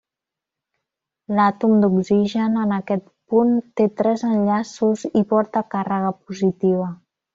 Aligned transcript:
L'àtom 1.39 1.75
d'oxigen 1.83 2.57
en 2.61 2.73
aquest 2.77 3.05
punt 3.35 3.53
té 3.83 3.87
tres 4.01 4.25
enllaços 4.31 5.05
i 5.23 5.23
porta 5.35 5.65
càrrega 5.77 6.15
positiva. 6.31 6.91